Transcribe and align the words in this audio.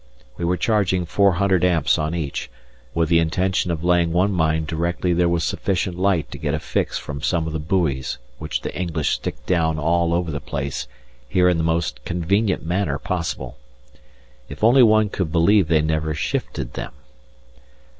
We 0.35 0.45
were 0.45 0.57
charging 0.57 1.05
400 1.05 1.63
amps 1.63 1.99
on 1.99 2.15
each, 2.15 2.49
with 2.95 3.07
the 3.09 3.19
intention 3.19 3.69
of 3.69 3.83
laying 3.83 4.11
one 4.11 4.31
mine 4.31 4.65
directly 4.65 5.13
there 5.13 5.29
was 5.29 5.43
sufficient 5.43 5.95
light 5.95 6.31
to 6.31 6.39
get 6.39 6.55
a 6.55 6.59
fix 6.59 6.97
from 6.97 7.21
some 7.21 7.45
of 7.45 7.53
the 7.53 7.59
buoys 7.59 8.17
which 8.39 8.61
the 8.61 8.75
English 8.75 9.09
stick 9.11 9.45
down 9.45 9.77
all 9.77 10.11
over 10.15 10.31
the 10.31 10.39
place 10.41 10.87
here 11.29 11.47
in 11.47 11.59
the 11.59 11.63
most 11.63 12.03
convenient 12.03 12.65
manner 12.65 12.97
possible. 12.97 13.57
If 14.49 14.63
only 14.63 14.81
one 14.81 15.09
could 15.09 15.31
believe 15.31 15.67
they 15.67 15.83
never 15.83 16.15
shifted 16.15 16.73
them. 16.73 16.93